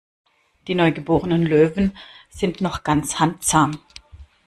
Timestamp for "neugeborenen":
0.73-1.43